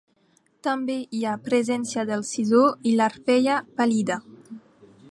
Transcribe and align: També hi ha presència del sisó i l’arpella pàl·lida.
També 0.67 0.95
hi 1.17 1.21
ha 1.25 1.35
presència 1.49 2.07
del 2.13 2.25
sisó 2.31 2.65
i 2.93 2.97
l’arpella 2.97 3.63
pàl·lida. 3.83 4.23